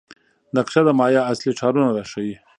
نقشه 0.57 0.81
د 0.85 0.89
مایا 0.99 1.21
اصلي 1.31 1.51
ښارونه 1.59 1.89
راښيي. 1.97 2.35